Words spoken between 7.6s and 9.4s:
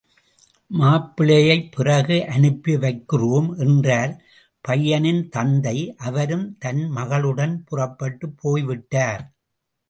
புறப்பட்டுப் போய் விட்டார்.